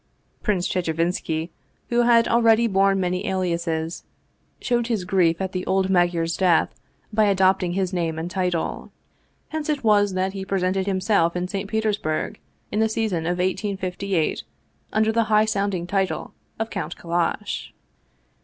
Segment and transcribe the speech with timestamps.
[0.41, 1.51] Prince Chechevinski,
[1.89, 4.03] who had already borne many aliases,
[4.59, 6.73] showed his grief at the old Magyar's death
[7.13, 8.91] by adopting his name and title;
[9.49, 11.69] hence it was that he presented himself in St.
[11.69, 12.39] Petersburg
[12.71, 14.41] in the season of 1858
[14.91, 17.71] under the high sounding title of Count Kallash.